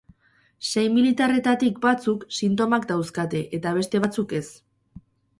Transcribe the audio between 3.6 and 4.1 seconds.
beste